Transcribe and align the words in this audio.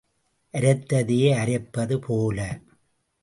அரைத்ததையே 0.53 1.29
அரைப்பது 1.35 1.97
போல. 1.99 2.39